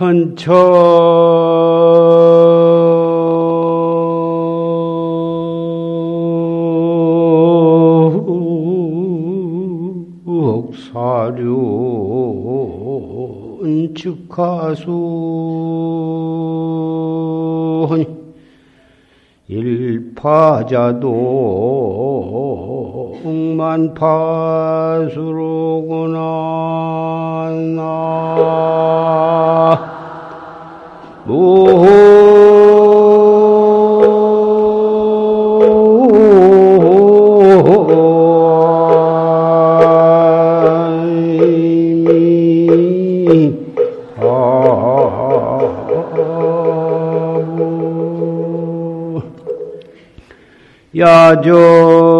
[0.00, 0.48] 천천
[10.72, 11.52] 사륜
[13.94, 14.88] 즉하수
[19.48, 21.04] 일파자도
[23.22, 24.40] 억만파수로구나
[50.94, 52.19] 야조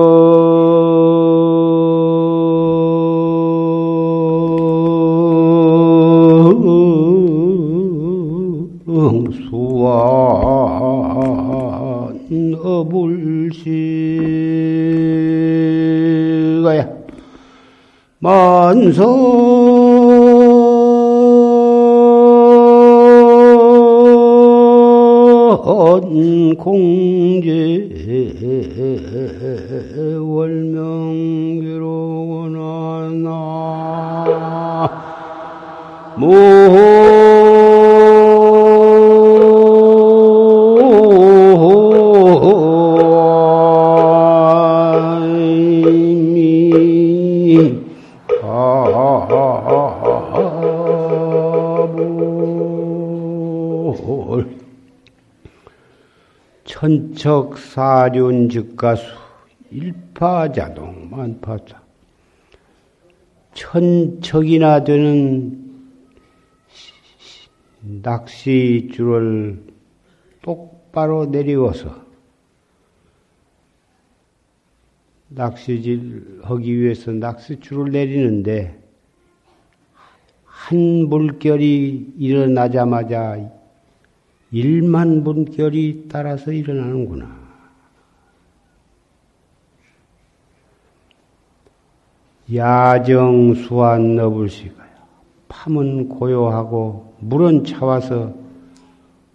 [18.81, 19.11] 만선
[26.57, 27.89] 공제
[30.21, 31.31] 월명기로구나
[54.01, 54.45] 나
[56.65, 59.05] 천척 사륜 즉가수
[59.71, 61.83] 일파자동 만파자.
[63.53, 65.71] 천척이나 되는
[67.81, 69.65] 낚시줄을
[70.43, 72.05] 똑바로 내리워서
[75.29, 78.81] 낚시질 하기 위해서 낚시줄을 내리는데
[80.45, 83.60] 한 물결이 일어나자마자
[84.53, 87.39] 일만 분결이 따라서 일어나는구나.
[92.53, 94.91] 야정 수한 너불시가요.
[95.49, 98.35] 밤은 고요하고 물은 차와서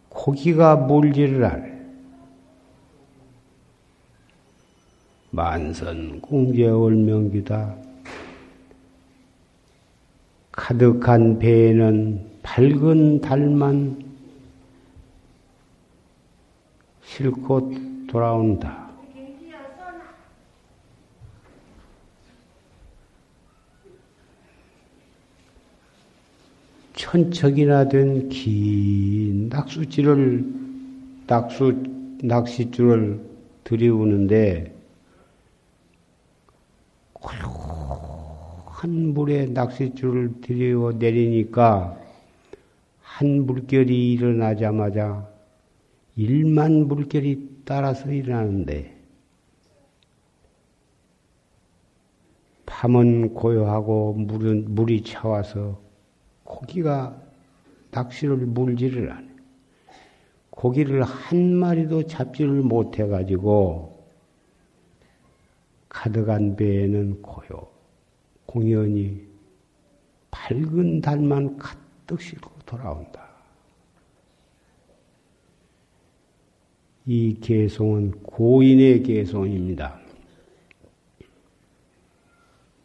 [0.09, 1.75] 고기가 물지를 않아.
[5.31, 7.75] 만선 공제월명기다.
[10.51, 14.04] 가득한 배에는 밝은 달만
[17.15, 17.71] 싣고
[18.07, 18.89] 돌아온다.
[26.93, 30.43] 천척이나 된 긴 낙수줄을
[31.27, 31.83] 낙수
[32.23, 33.19] 낚싯줄을
[33.63, 34.73] 들이우는데
[38.65, 41.97] 한 물에 낚싯줄을 들이워 내리니까
[43.01, 45.34] 한 물결이 일어나자마자
[46.15, 48.95] 일만 물결이 따라서 일어나는데
[52.65, 55.81] 밤은 고요하고 물은 물이 차와서
[56.43, 57.21] 고기가
[57.91, 59.27] 낚시를 물지를 않아.
[60.49, 64.05] 고기를 한 마리도 잡지를 못해 가지고
[65.89, 67.67] 가득한 배에는 고요
[68.45, 69.27] 공연히
[70.31, 73.24] 밝은 달만 가득 싣고 돌아온다.
[77.07, 79.99] 이 개송은 고인의 개송입니다.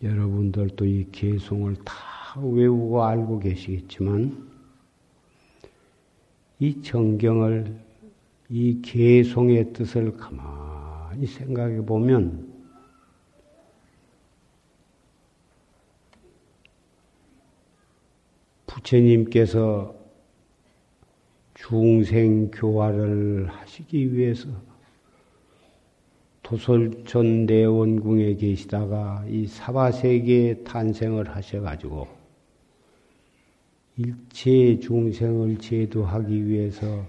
[0.02, 1.94] 여러분들도 이 개송을 다
[2.38, 4.50] 외우고 알고 계시겠지만,
[6.58, 7.74] 이 정경을,
[8.50, 12.50] 이 개송의 뜻을 가만히 생각해 보면,
[18.66, 19.99] 부처님께서
[21.68, 24.48] 중생 교화를 하시기 위해서
[26.42, 32.08] 도솔천 내원궁에 계시다가 이 사바세계에 탄생을 하셔가지고
[33.96, 37.04] 일체 중생을 제도하기 위해서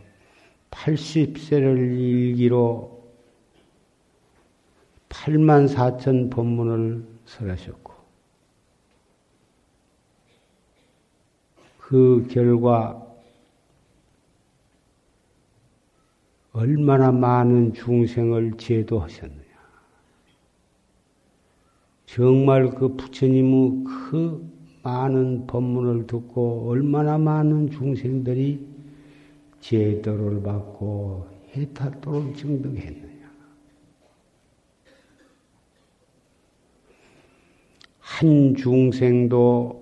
[0.69, 3.01] 80세를 일기로
[5.09, 7.93] 8만 4천 법문을 설하셨고
[11.79, 13.10] 그 결과
[16.53, 19.41] 얼마나 많은 중생을 제도하셨느냐.
[22.05, 24.51] 정말 그 부처님의 그
[24.83, 28.67] 많은 법문을 듣고 얼마나 많은 중생들이
[29.61, 33.11] 제도를 받고 해탈도를 증득했느냐.
[37.99, 39.81] 한 중생도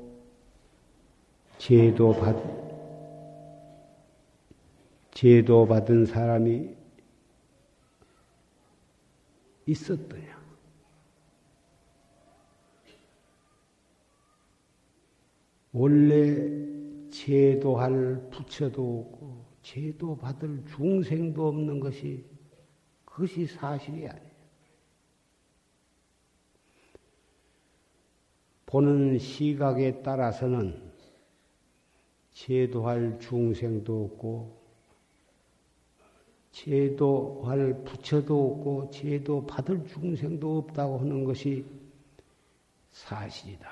[1.57, 2.35] 제도 받,
[5.19, 6.73] 제도 받은 사람이
[9.65, 10.41] 있었더냐.
[15.73, 22.25] 원래 제도할 부처도 없고 제도 받을 중생도 없는 것이
[23.03, 24.29] 그것이 사실이 아니에요.
[28.67, 30.93] 보는 시각에 따라서는
[32.31, 34.58] 제도할 중생도 없고
[36.51, 41.65] 제도 할 부처도 없고 제도 받을 중생도 없다고 하는 것이
[42.91, 43.69] 사실이다.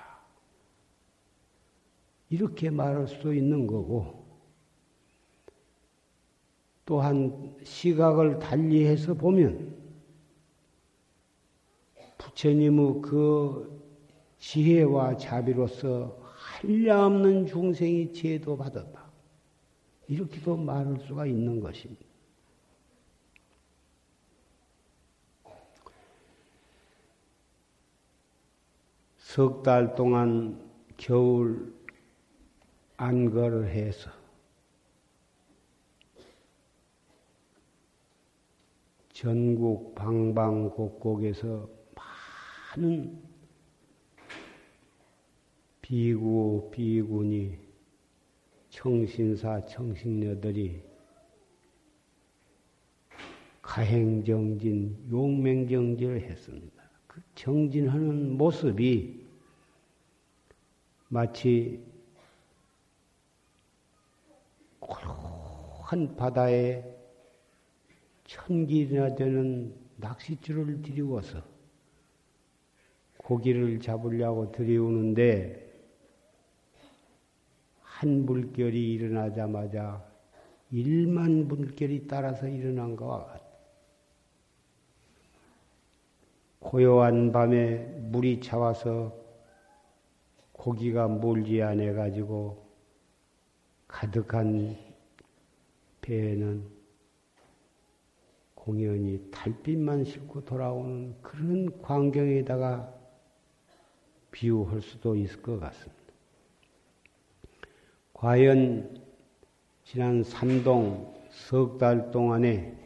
[2.30, 4.26] 이렇게 말할 수도 있는 거고,
[6.86, 9.76] 또한 시각을 달리해서 보면
[12.18, 13.82] 부처님의 그
[14.40, 19.06] 지혜와 자비로서 한량없는 중생이 제도 받았다.
[20.08, 22.07] 이렇게도 말할 수가 있는 것입니다.
[29.38, 30.60] 석 달 동안
[30.98, 31.72] 겨울
[32.96, 34.10] 안거를 해서
[39.14, 41.70] 전국 방방곡곡에서
[42.76, 43.22] 많은
[45.84, 47.60] 비구 비군이
[48.70, 50.82] 청신사 청신녀들이
[53.62, 56.90] 가행정진 용맹정진을 했습니다.
[57.06, 59.27] 그 정진하는 모습이
[61.10, 61.84] 마치
[64.80, 66.84] 고요한 바다에
[68.26, 71.42] 천길이나 되는 낚싯줄을 들이워서
[73.18, 75.68] 고기를 잡으려고 들이우는데
[77.82, 80.06] 한 물결이 일어나자마자
[80.72, 83.48] 일만 물결이 따라서 일어난 것과 같다.
[86.60, 87.78] 고요한 밤에
[88.12, 89.27] 물이 차와서
[90.68, 92.70] 고기가 몰지 않아 가지고
[93.88, 94.76] 가득한
[96.02, 96.62] 배에는
[98.54, 102.94] 공연히 달빛만 싣고 돌아오는 그런 광경에다가
[104.32, 106.04] 비유할 수도 있을 것 같습니다.
[108.14, 109.02] 과연
[109.86, 112.78] 지난 삼동 석 달 동안에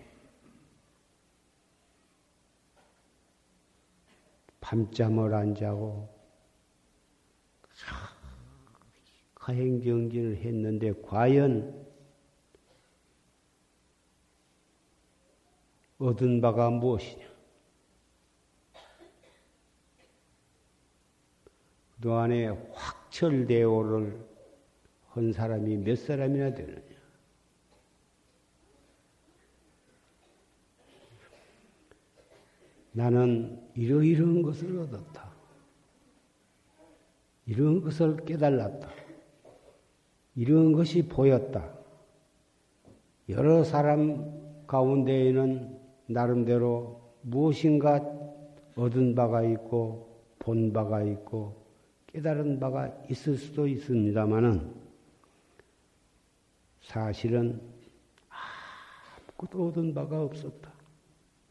[4.59, 6.10] 밤잠을 안 자고
[9.41, 11.87] 가행정진을 했는데 과연
[15.97, 17.25] 얻은 바가 무엇이냐?
[21.95, 24.27] 그동안에 확철대오를
[25.09, 26.81] 한 사람이 몇 사람이나 되느냐?
[32.91, 35.31] 나는 이러이러한 것을 얻었다.
[37.47, 39.00] 이런 것을 깨달았다.
[40.35, 41.69] 이런 것이 보였다.
[43.29, 48.01] 여러 사람 가운데에는 나름대로 무엇인가
[48.75, 50.09] 얻은 바가 있고
[50.39, 51.61] 본 바가 있고
[52.07, 54.73] 깨달은 바가 있을 수도 있습니다만은
[56.81, 57.61] 사실은
[59.37, 60.71] 아무것도 얻은 바가 없었다.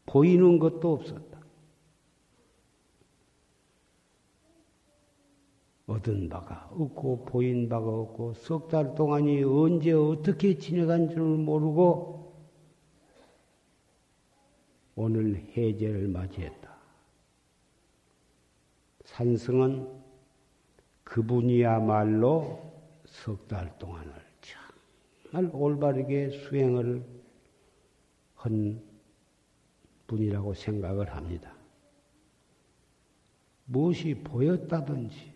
[0.05, 1.30] 보이는 것도 없었다.
[5.91, 12.21] 얻은 바가 없고 보인 바가 없고 석 달 동안이 언제 어떻게 지내간 줄 모르고
[14.95, 16.71] 오늘 해제를 맞이했다.
[19.05, 19.87] 산승은
[21.03, 22.59] 그분이야말로
[23.05, 24.11] 석 달 동안을
[25.31, 27.03] 정말 올바르게 수행을
[28.35, 28.81] 한
[30.07, 31.53] 분이라고 생각을 합니다.
[33.65, 35.33] 무엇이 보였다든지,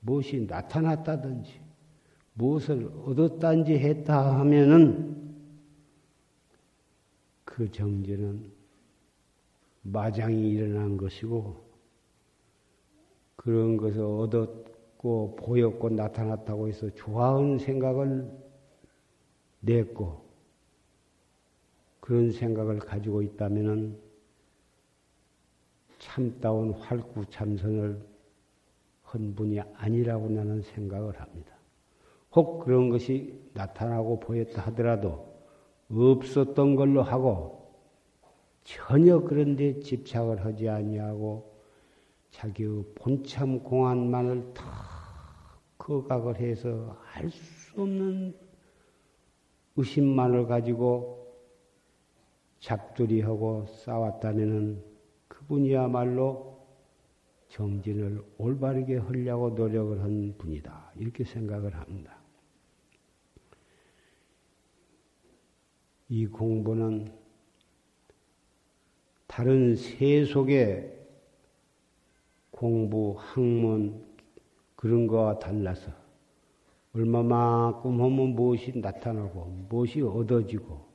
[0.00, 1.60] 무엇이 나타났다든지,
[2.34, 5.34] 무엇을 얻었다든지 했다 하면은
[7.44, 8.52] 그 정제는
[9.82, 11.68] 마장이 일어난 것이고,
[13.36, 18.30] 그런 것을 얻었고, 보였고, 나타났다고 해서 좋아하는 생각을
[19.60, 20.28] 냈고,
[22.00, 23.98] 그런 생각을 가지고 있다면은
[25.98, 28.00] 참다운 활구 참선을
[29.08, 31.52] 한 분이 아니라고 나는 생각을 합니다.
[32.34, 35.26] 혹 그런 것이 나타나고 보였다 하더라도
[35.90, 37.72] 없었던 걸로 하고
[38.64, 41.54] 전혀 그런 데 집착을 하지 아니하고
[42.30, 44.64] 자기의 본참 공안만을 다
[45.78, 48.34] 거각을 해서 알 수 없는
[49.76, 51.34] 의심만을 가지고
[52.58, 54.84] 잡두리하고 싸웠다면은
[55.28, 56.47] 그분이야말로
[57.48, 60.92] 정진을 올바르게 하려고 노력을 한 분이다.
[60.96, 62.16] 이렇게 생각을 합니다.
[66.08, 67.12] 이 공부는
[69.26, 70.96] 다른 세속의
[72.50, 74.04] 공부, 학문,
[74.74, 75.92] 그런 거와 달라서
[76.94, 80.86] 얼마만큼 하면 무엇이 나타나고 무엇이 얻어지고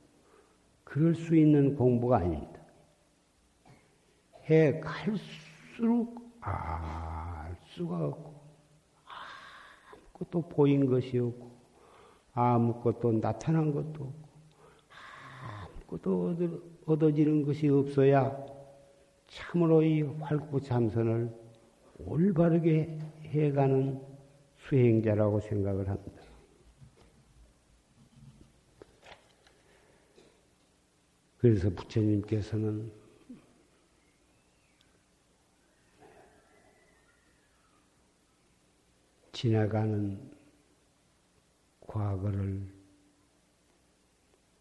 [0.82, 2.60] 그럴 수 있는 공부가 아닙니다.
[4.50, 8.34] 해 갈수록 알 수가 없고
[10.12, 11.50] 아무것도 보인 것이 없고
[12.34, 14.28] 아무것도 나타난 것도 없고
[15.88, 18.36] 아무것도 얻어지는 것이 없어야
[19.26, 21.34] 참으로 이 활구참선을
[21.98, 24.00] 올바르게 해가는
[24.56, 26.22] 수행자라고 생각을 합니다.
[31.38, 33.03] 그래서 부처님께서는
[39.34, 40.18] 지나가는
[41.80, 42.72] 과거를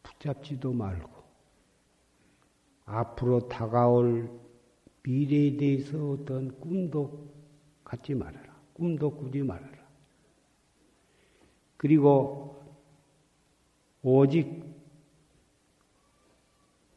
[0.01, 1.23] 붙잡지도 말고
[2.85, 4.29] 앞으로 다가올
[5.03, 7.31] 미래에 대해서 어떤 꿈도
[7.83, 8.53] 갖지 말아라.
[8.73, 9.77] 꿈도 꾸지 말아라.
[11.77, 12.61] 그리고
[14.01, 14.63] 오직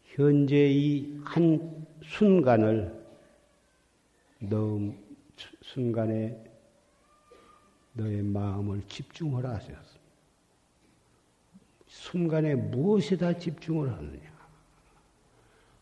[0.05, 3.07] 현재 이한 순간을
[4.41, 4.95] 너
[5.63, 6.46] 순간에
[7.97, 9.97] 너의 마음을 집중하라 하셨습니다.
[11.87, 14.37] 순간에 무엇에다 집중을 하느냐?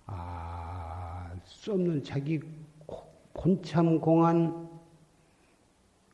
[0.06, 2.40] 아, 수 없는 자기
[3.32, 4.70] 본참 공한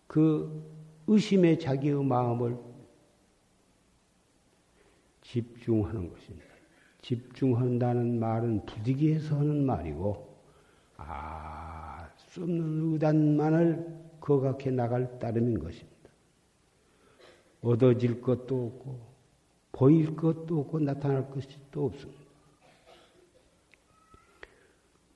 [0.06, 0.64] 그
[1.06, 2.56] 의심의 자기의 마음을
[5.22, 6.46] 집중하는 것입니다.
[7.02, 10.34] 집중한다는 말은 부득이해서 하는 말이고,
[10.96, 15.90] 아, 수 없는 의단만을 거각해 나갈 따름인 것입니다.
[17.62, 19.00] 얻어질 것도 없고,
[19.72, 22.20] 보일 것도 없고, 나타날 것이 또 없습니다.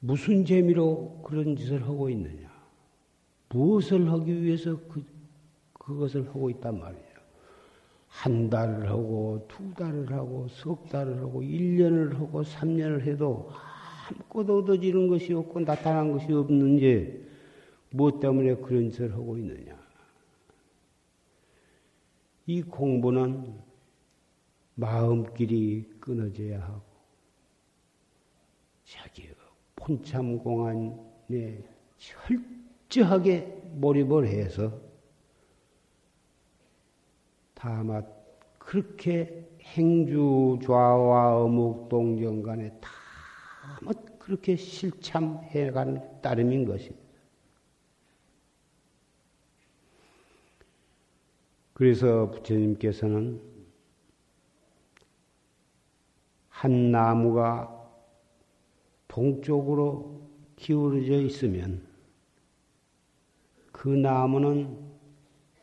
[0.00, 2.52] 무슨 재미로 그런 짓을 하고 있느냐?
[3.48, 5.02] 무엇을 하기 위해서 그,
[5.72, 7.14] 그것을 하고 있단 말이에요.
[8.08, 13.50] 한 달을 하고, 두 달을 하고, 석 달을 하고, 일 년을 하고, 삼 년을 해도
[14.08, 17.23] 아무것도 얻어지는 것이 없고 나타난 것이 없는지
[17.94, 19.78] 무엇 때문에 그런 짓을 하고 있느냐.
[22.46, 23.56] 이 공부는
[24.74, 26.82] 마음길이 끊어져야 하고,
[28.82, 29.32] 자기의
[29.76, 31.62] 본참공안에
[32.88, 34.76] 철저하게 몰입을 해서
[37.54, 38.02] 다마
[38.58, 47.03] 그렇게 행주 좌와 어묵 동정 간에 다뭐 그렇게 실참해간 따름인 것입니다.
[51.74, 53.42] 그래서 부처님께서는
[56.48, 57.70] 한 나무가
[59.08, 61.86] 동쪽으로 기울어져 있으면
[63.72, 64.78] 그 나무는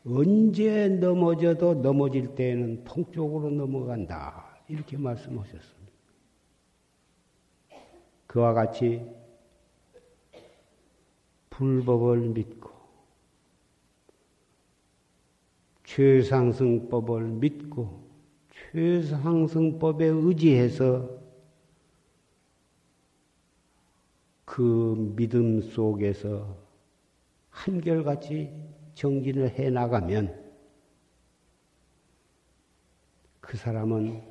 [0.04, 4.58] 언제 넘어져도 넘어질 때에는 동쪽으로 넘어간다.
[4.68, 5.92] 이렇게 말씀하셨습니다.
[8.26, 9.02] 그와 같이
[11.50, 12.70] 불법을 믿고
[15.94, 18.02] 최상승법을 믿고
[18.72, 21.20] 최상승법에 의지해서
[24.46, 26.56] 그 믿음 속에서
[27.50, 28.50] 한결같이
[28.94, 30.42] 정진을 해 나가면
[33.40, 34.22] 그 사람은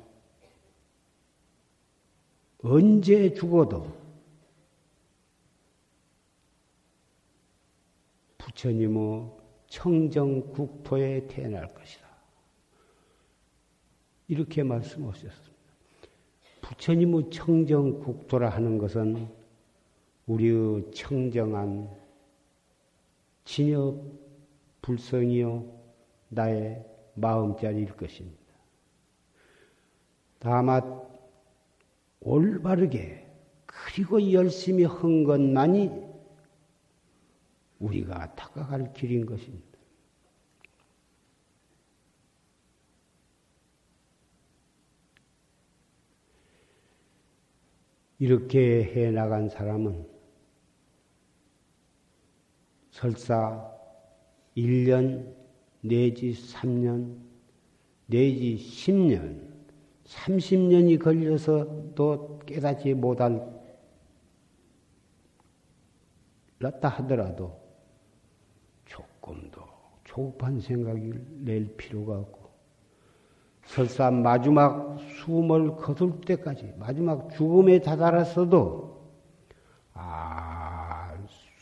[2.64, 3.86] 언제 죽어도
[8.38, 9.41] 부처님의
[9.72, 12.06] 청정국토에 태어날 것이다.
[14.28, 15.52] 이렇게 말씀하셨습니다.
[16.60, 19.28] 부처님의 청정국토라 하는 것은
[20.26, 21.88] 우리의 청정한
[23.44, 23.98] 진여
[24.82, 25.64] 불성이요
[26.28, 28.38] 나의 마음자리일 것입니다.
[30.38, 31.00] 다만
[32.20, 33.26] 올바르게
[33.64, 36.11] 그리고 열심히 한 것만이
[37.82, 39.66] 우리가 닦아갈 길인 것입니다.
[48.18, 50.06] 이렇게 해 나간 사람은
[52.92, 53.68] 설사
[54.56, 55.34] 1년
[55.80, 57.18] 내지 3년
[58.06, 59.50] 내지 10년
[60.04, 63.50] 30년이 걸려서 또 깨닫지 못할
[66.60, 67.61] 랐다 하더라도
[69.22, 69.66] 조금 더
[70.04, 72.50] 조급한 생각을 낼 필요가 없고
[73.64, 79.12] 설사 마지막 숨을 거둘 때까지 마지막 죽음에 다다랐어도
[79.94, 80.82] 알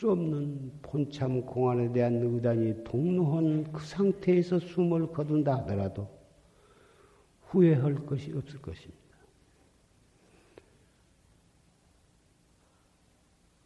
[0.01, 6.09] 수 없는 본참 공안에 대한 의단이 동로한 그 상태에서 숨을 거둔다 하더라도
[7.43, 8.99] 후회할 것이 없을 것입니다.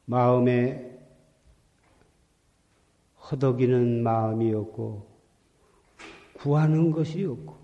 [0.06, 0.93] 마음에
[3.31, 5.07] 허덕이는 마음이었고
[6.35, 7.57] 구하는 것이 없고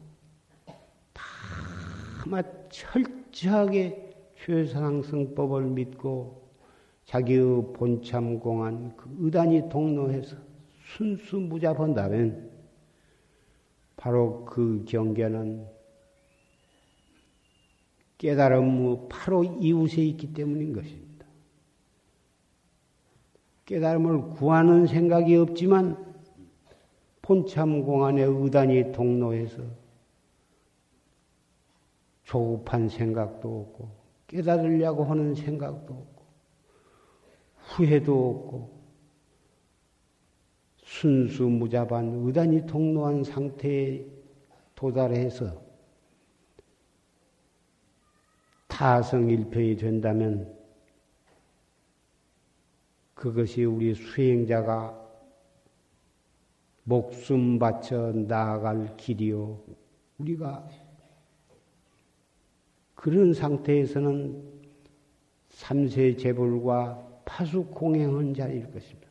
[1.12, 6.50] 다마 철저하게 최상승법을 믿고
[7.04, 10.36] 자기의 본참 공안 그 의단이 동로해서
[10.96, 12.50] 순수무잡한다면
[13.96, 15.66] 바로 그 경계는
[18.16, 21.09] 깨달음 바로 이웃에 있기 때문인 것입니다.
[23.70, 25.96] 깨달음을 구하는 생각이 없지만
[27.22, 29.62] 본참 공안의 의단이 동로해서
[32.24, 33.88] 조급한 생각도 없고
[34.26, 36.24] 깨달으려고 하는 생각도 없고
[37.58, 38.80] 후회도 없고
[40.82, 44.04] 순수무잡한 의단이 동로한 상태에
[44.74, 45.62] 도달해서
[48.66, 50.59] 타성일편이 된다면
[53.20, 54.98] 그것이 우리 수행자가
[56.84, 59.60] 목숨 바쳐 나아갈 길이요.
[60.16, 60.66] 우리가
[62.94, 64.42] 그런 상태에서는
[65.50, 69.10] 삼세 재불과 파수 공행한 자리일 것입니다.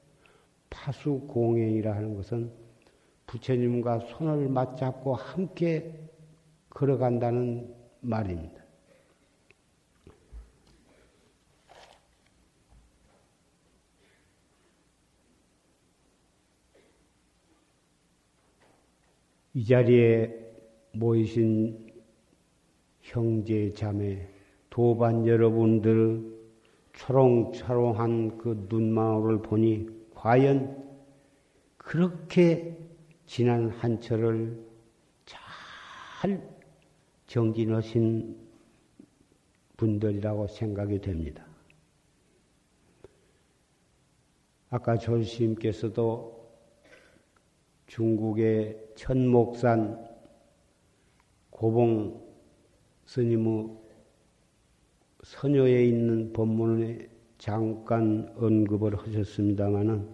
[0.72, 2.52] 파수 공행이라 하는 것은
[3.28, 6.10] 부처님과 손을 맞잡고 함께
[6.72, 8.59] 걸어간다는 말입니다.
[19.60, 20.34] 이 자리에
[20.94, 21.92] 모이신
[23.02, 24.26] 형제 자매
[24.70, 26.34] 도반 여러분들
[26.94, 30.82] 초롱초롱한 그 눈망울을 보니 과연
[31.76, 32.78] 그렇게
[33.26, 34.66] 지난 한철을
[35.26, 36.42] 잘
[37.28, 38.38] 정진하신
[39.76, 41.46] 분들이라고 생각이 됩니다.
[44.70, 46.39] 아까 조스님께서도
[47.90, 50.08] 중국의 천목산
[51.50, 52.24] 고봉
[53.06, 53.68] 스님의
[55.24, 60.08] 선녀에 있는 법문에 잠깐 언급을 하셨습니다마는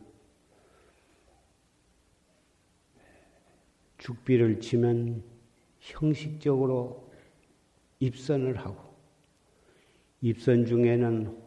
[3.97, 5.21] 죽비를 치면
[5.79, 7.11] 형식적으로
[7.99, 8.95] 입선을 하고
[10.21, 11.37] 입선 중에는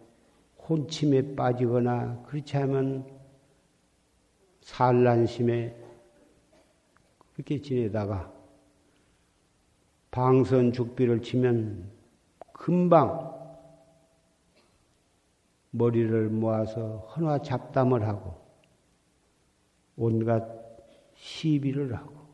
[0.69, 3.07] 혼침에 빠지거나 그렇지 않으면
[4.61, 5.88] 산란심에
[7.39, 8.33] 그렇게 지내다가
[10.11, 11.89] 방선 죽비를 치면
[12.53, 13.33] 금방
[15.71, 18.35] 머리를 모아서 헌화 잡담을 하고
[19.97, 20.45] 온갖
[21.15, 22.27] 시비를 하고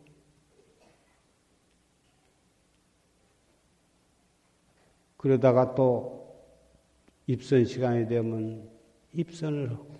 [5.18, 6.34] 그러다가 또
[7.26, 8.70] 입선 시간이 되면
[9.12, 9.94] 입선을 하고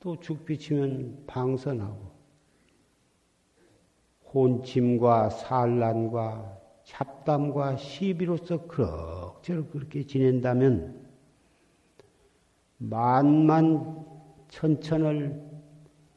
[0.00, 2.13] 또 죽비 치면 방선하고
[4.34, 11.06] 혼침과 산란과 잡담과 시비로서 그럭저럭 그렇게 지낸다면
[12.78, 14.04] 만만
[14.48, 15.40] 천천을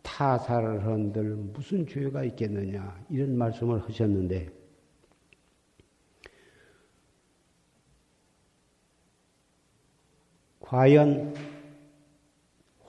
[0.02, 4.50] 타살을 한들 무슨 죄가 있겠느냐 이런 말씀을 하셨는데
[10.60, 11.34] 과연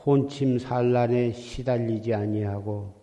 [0.05, 2.98] 혼침 산란에 시달리지 아니하고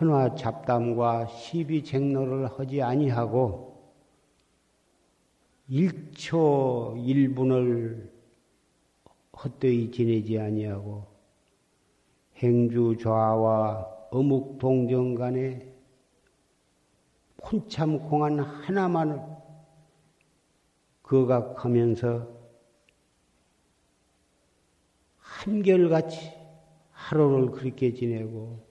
[0.00, 3.74] 헌화 잡담과 시비 쟁로를 하지 아니하고
[5.68, 7.44] 일초일분을
[9.36, 11.06] 헛되이 지내지 아니하고
[12.38, 15.72] 행주 좌와 어묵 동정 간에
[17.40, 19.20] 혼참 공안 하나만을
[21.04, 22.34] 거각하면서
[25.18, 26.32] 한결같이
[26.90, 28.63] 하루를 그렇게 지내고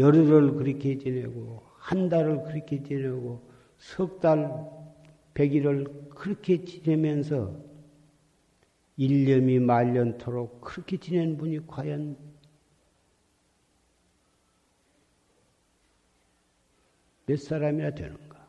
[0.00, 4.66] 열흘을 그렇게 지내고 한 달을 그렇게 지내고 석 달,
[5.34, 7.54] 백일을 그렇게 지내면서
[8.96, 12.16] 일념이 말년토록 그렇게 지낸 분이 과연
[17.26, 18.48] 몇 사람이나 되는가?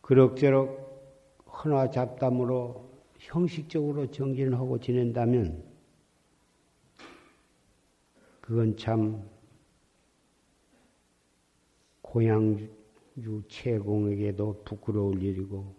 [0.00, 5.75] 그럭저럭 헌화 잡담으로 형식적으로 정진을 하고 지낸다면
[8.46, 9.28] 그건 참
[12.00, 15.74] 고향주 최공에게도 부끄러울 일이고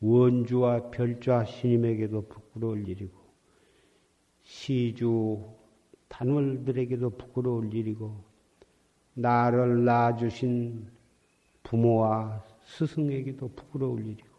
[0.00, 3.18] 원주와 별좌 스님에게도 부끄러울 일이고
[4.44, 5.44] 시주
[6.06, 8.14] 단월들에게도 부끄러울 일이고
[9.14, 10.86] 나를 낳아주신
[11.64, 14.38] 부모와 스승에게도 부끄러울 일이고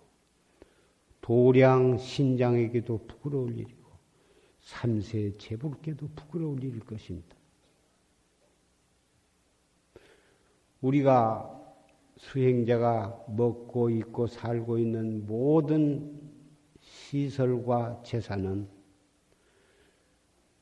[1.19, 3.89] 도량 신장에게도 부끄러울 일이고
[4.61, 7.38] 삼세 제불께도 부끄러울 일일 것입니다.
[10.81, 11.55] 우리가
[12.17, 16.19] 수행자가 먹고 있고 살고 있는 모든
[16.81, 18.67] 시설과 재산은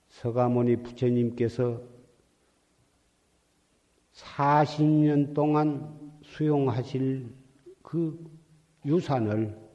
[0.10, 1.82] 서가모니 부처님께서
[4.14, 7.34] 40년 동안 수용하실
[7.84, 8.20] 그
[8.86, 9.68] 유산을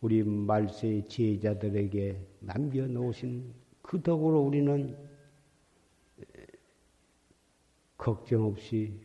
[0.00, 4.96] 우리 말세의 지혜자들에게 남겨놓으신 그 덕으로 우리는
[7.96, 9.00] 걱정 없이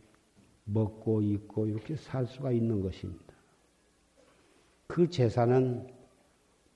[0.68, 3.34] 먹고 입고 이렇게 살 수가 있는 것입니다.
[4.86, 5.86] 그 재산은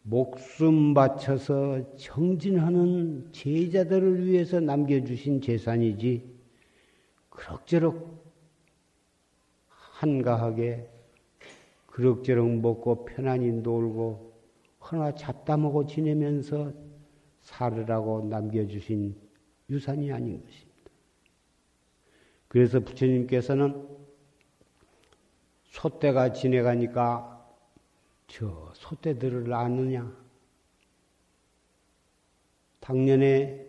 [0.03, 6.29] 목숨 바쳐서 정진하는 제자들을 위해서 남겨주신 재산이지,
[7.31, 8.23] 그럭저럭
[9.69, 10.89] 한가하게
[11.87, 14.33] 그럭저럭 먹고 편안히 놀고
[14.81, 16.73] 허나 잡다 먹고 지내면서
[17.43, 19.15] 살으라고 남겨주신
[19.71, 20.62] 유산이 아닌 것입니다.
[22.53, 23.89] 그래서 부처님께서는
[25.65, 27.51] 소떼가 지내가니까
[28.27, 30.15] 저 소떼들을 아느냐?
[32.81, 33.67] 당년에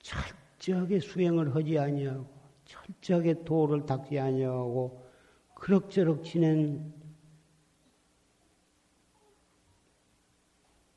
[0.00, 2.26] 철저하게 수행을 하지 아니하고
[2.64, 5.06] 철저하게 도를 닦지 아니하고
[5.54, 6.94] 그럭저럭 지낸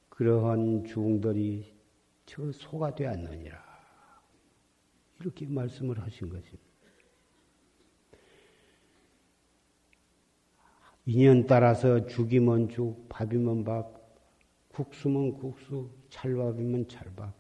[0.08, 1.76] 그러한 중들이
[2.26, 3.65] 저 소가 되었느니라.
[5.20, 6.64] 이렇게 말씀을 하신 것입니다.
[11.08, 13.94] 인연 따라서 죽이면 죽, 밥이면 밥,
[14.70, 17.34] 국수면 국수, 찰밥이면 찰밥.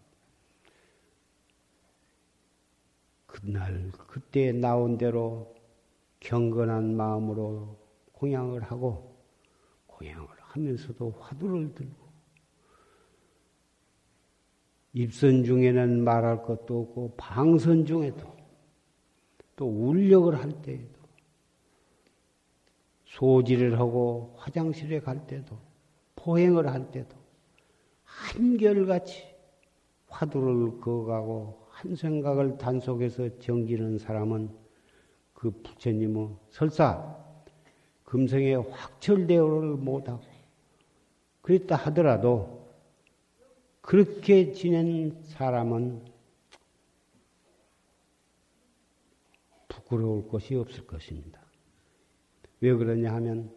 [3.25, 5.55] 그날 그때 나온 대로
[6.19, 7.77] 경건한 마음으로
[8.13, 9.19] 공양을 하고
[9.87, 12.04] 공양을 하면서도 화두를 들고
[14.95, 18.33] 입선 중에는 말할 것도 없고 방선 중에도
[19.57, 20.95] 또 울력을 할 때에도
[23.03, 25.57] 소지를 하고 화장실에 갈 때도
[26.15, 27.13] 포행을 할 때도
[28.05, 29.25] 한결같이
[30.07, 34.49] 화두를 그어가고 한 생각을 단속해서 정기는 사람은
[35.33, 37.17] 그 부처님은 설사
[38.05, 40.23] 금생에 확철대오를 못하고
[41.41, 42.64] 그랬다 하더라도
[43.85, 46.01] 그렇게 지낸 사람은
[49.67, 51.39] 부끄러울 것이 없을 것입니다.
[52.61, 53.51] 왜 그러냐 하면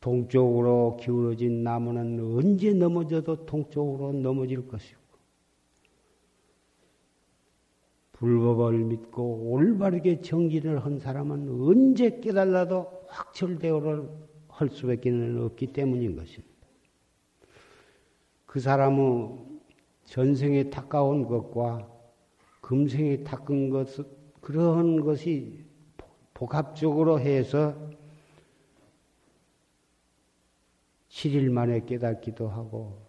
[0.00, 5.00] 동쪽으로 기울어진 나무는 언제 넘어져도 동쪽으로 넘어질 것이고
[8.12, 14.10] 불법을 믿고 올바르게 정진을 한 사람은 언제 깨달아도 확철대오를
[14.48, 16.53] 할 수밖에 없기 때문인 것입니다.
[18.54, 19.36] 그 사람의
[20.04, 21.88] 전생에 닦아온 것과
[22.60, 23.88] 금생에 닦은 것,
[24.40, 25.66] 그런 것이
[26.34, 27.74] 복합적으로 해서
[31.08, 33.02] 7일 만에 깨닫기도 하고,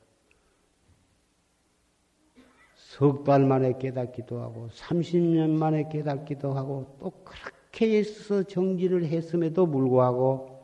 [2.75, 10.54] 석 달 만에 깨닫기도 하고, 30년 만에 깨닫기도 하고, 또 그렇게 해서 정지를 했음에도 불구하고,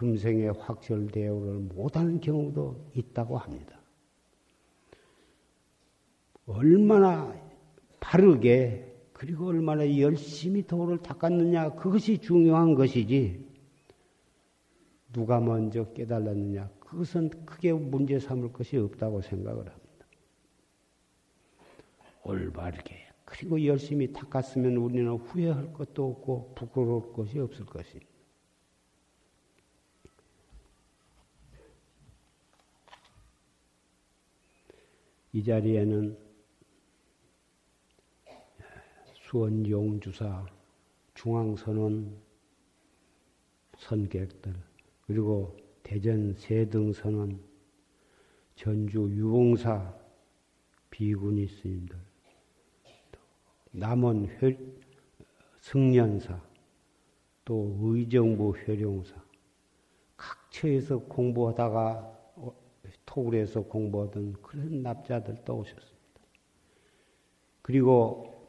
[0.00, 3.78] 금생에 확철대오를 못하는 경우도 있다고 합니다.
[6.46, 7.38] 얼마나
[8.00, 13.46] 바르게 그리고 얼마나 열심히 도를 닦았느냐 그것이 중요한 것이지
[15.12, 20.06] 누가 먼저 깨달았느냐 그것은 크게 문제 삼을 것이 없다고 생각을 합니다.
[22.24, 28.09] 올바르게 그리고 열심히 닦았으면 우리는 후회할 것도 없고 부끄러울 것이 없을 것입니다.
[35.32, 36.18] 이 자리에는
[39.14, 40.44] 수원 용주사
[41.14, 42.20] 중앙선원
[43.76, 44.54] 선객들
[45.06, 47.40] 그리고 대전 세등선원
[48.56, 49.94] 전주 유봉사
[50.90, 51.96] 비구니 스님들
[53.70, 54.58] 남원 회,
[55.60, 56.40] 승련사
[57.44, 59.14] 또 의정부 회룡사
[60.16, 62.19] 각처에서 공부하다가
[63.10, 65.98] 토굴에서 공부하던 그런 납자들도 오셨습니다.
[67.60, 68.48] 그리고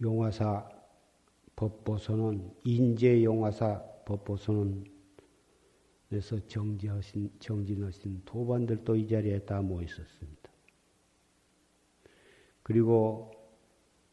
[0.00, 0.68] 용화사
[1.56, 4.86] 법보선은 인제용화사 법보선은에서
[6.46, 10.50] 정지하신 정진하신 도반들도 이 자리에 다 모여 있었습니다.
[12.62, 13.32] 그리고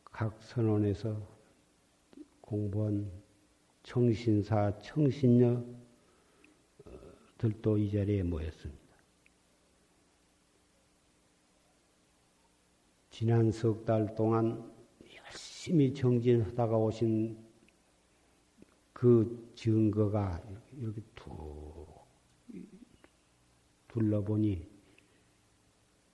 [0.04, 1.22] 각 선원에서
[2.42, 3.12] 공부한
[3.84, 5.81] 청신사, 청신녀
[7.42, 8.80] 들도 이 자리에 모였습니다.
[13.10, 14.72] 지난 석 달 동안
[15.26, 17.36] 열심히 정진하다가 오신
[18.94, 20.40] 그 증거가
[20.78, 21.88] 이렇게 툭
[23.88, 24.70] 둘러보니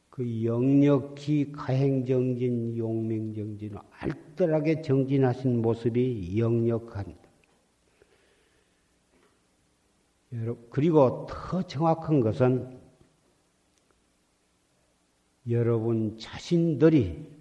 [0.10, 7.28] 그 영력히 가행정진, 용맹정진, 알뜰하게 정진하신 모습이 역력합니다.
[10.69, 12.80] 그리고 더 정확한 것은
[15.50, 17.38] 여러분 자신들이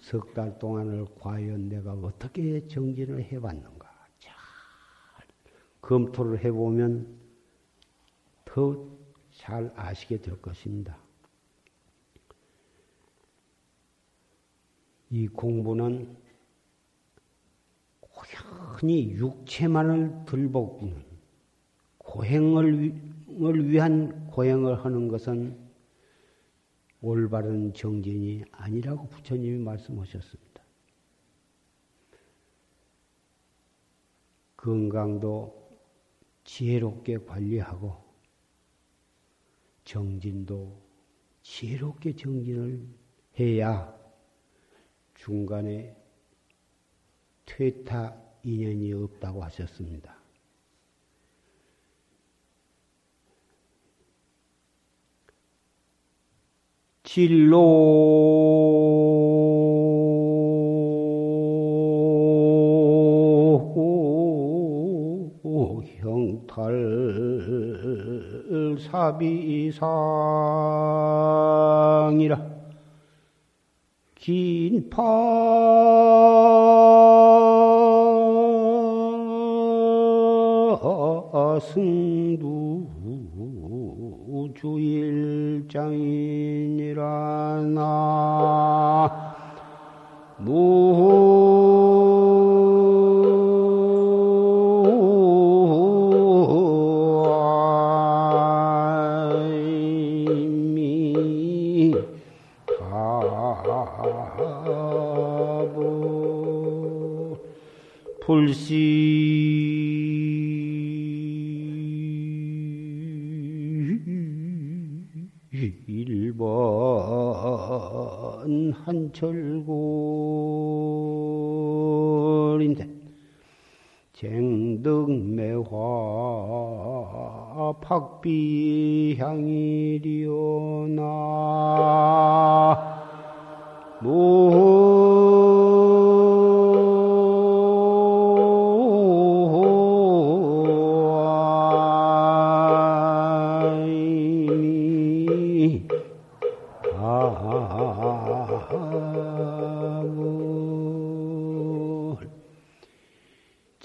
[0.00, 4.34] 석 달 동안을 과연 내가 어떻게 정진을 해왔는가 잘
[5.80, 7.18] 검토를 해보면
[8.44, 8.98] 더
[9.38, 10.98] 잘 아시게 될 것입니다.
[15.10, 16.16] 이 공부는
[18.00, 21.07] 고연히 육체만을 들볶는
[22.08, 25.58] 고행을 위한 고행을 하는 것은
[27.02, 30.62] 올바른 정진이 아니라고 부처님이 말씀하셨습니다.
[34.56, 35.78] 건강도
[36.44, 37.94] 지혜롭게 관리하고
[39.84, 40.80] 정진도
[41.42, 42.88] 지혜롭게 정진을
[43.38, 43.94] 해야
[45.14, 45.94] 중간에
[47.44, 50.17] 퇴타 인연이 없다고 하셨습니다.
[57.08, 57.64] 진로.
[65.96, 66.58] 형탈
[68.78, 69.88] 사비상이라.
[74.14, 75.48] 긴파.
[81.60, 82.86] 승두
[84.54, 86.27] 주일장이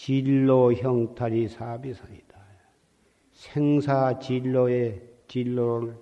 [0.03, 2.37] 진로 형탈이 사비상이다.
[3.31, 5.97] 생사 진로의 진로를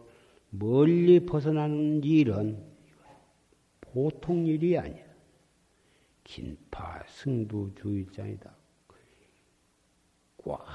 [0.50, 2.58] 멀리 벗어나는 일은
[3.80, 5.06] 보통 일이 아니야.
[6.24, 8.52] 긴파 승두주의장이다.
[10.46, 10.66] 꽉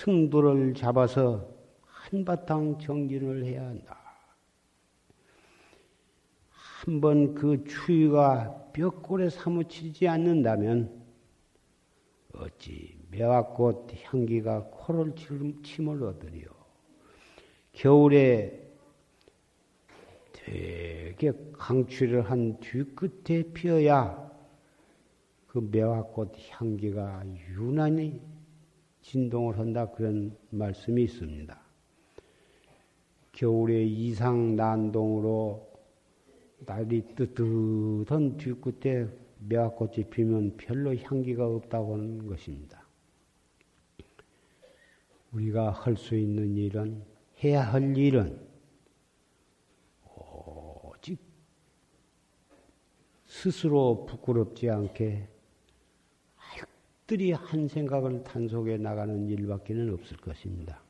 [0.00, 1.46] 승두를 잡아서
[1.84, 3.98] 한바탕 정진을 해야 한다.
[6.48, 11.01] 한번 그 추위가 뼈골에 사무치지 않는다면
[12.42, 15.14] 어찌 매화꽃 향기가 코를
[15.62, 16.46] 침을 얻으리요.
[17.72, 18.60] 겨울에
[20.32, 24.30] 되게 강추를 한 뒤끝에 피어야
[25.46, 28.20] 그 매화꽃 향기가 유난히
[29.02, 31.60] 진동을 한다 그런 말씀이 있습니다.
[33.32, 35.70] 겨울에 이상 난동으로
[36.66, 42.86] 날이 뜨뜻한 뒤끝에 매화꽃이 피면 별로 향기가 없다고 하는 것입니다.
[45.32, 47.02] 우리가 할 수 있는 일은
[47.42, 48.38] 해야 할 일은
[50.04, 51.18] 오직
[53.26, 55.28] 스스로 부끄럽지 않게
[56.36, 60.82] 알뜰히 한 생각을 단속해 나가는 일밖에는 없을 것입니다.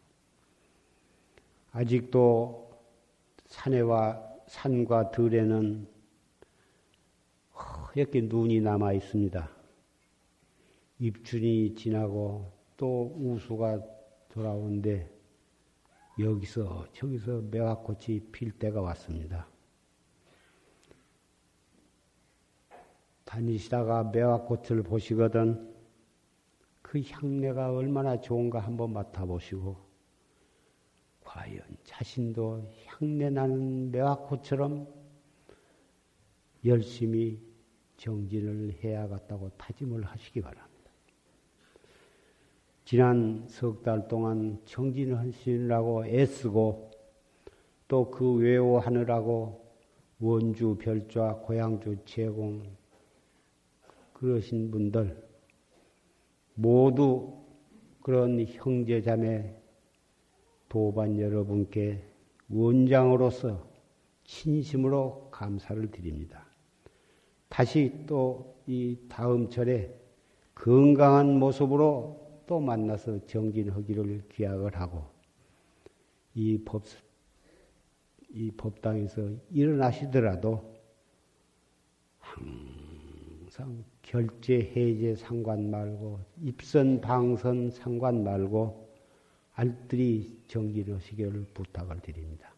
[1.70, 2.70] 아직도
[3.46, 5.86] 산에와 산과 들에는
[7.62, 9.50] 허옇게 눈이 남아 있습니다.
[10.98, 13.80] 입춘이 지나고 또 우수가
[14.28, 15.10] 돌아오는데
[16.18, 19.46] 여기서 저기서 매화꽃이 필 때가 왔습니다.
[23.24, 25.72] 다니시다가 매화꽃을 보시거든
[26.82, 29.76] 그 향내가 얼마나 좋은가 한번 맡아보시고
[31.24, 34.86] 과연 자신도 향내 나는 매화꽃처럼
[36.64, 37.40] 열심히
[38.02, 40.90] 정진을 해야겠다고 다짐을 하시기 바랍니다.
[42.84, 46.90] 지난 석 달 동안 정진하시느라고 애쓰고
[47.86, 49.62] 또 그 외워하느라고
[50.18, 52.62] 원주 별좌 고향주 제공
[54.14, 55.22] 그러신 분들
[56.54, 57.40] 모두
[58.00, 59.54] 그런 형제자매
[60.68, 62.02] 도반 여러분께
[62.48, 63.64] 원장으로서
[64.24, 66.51] 진심으로 감사를 드립니다.
[67.52, 69.92] 다시 또 이 다음 절에
[70.54, 75.04] 건강한 모습으로 또 만나서 정진하기를 기약을 하고
[76.34, 76.84] 이 법,
[78.30, 80.72] 이 법당에서 일어나시더라도
[82.18, 88.92] 항상 결제, 해제 상관 말고 입선, 방선 상관 말고
[89.54, 92.51] 알뜰히 정진하시기를 부탁을 드립니다.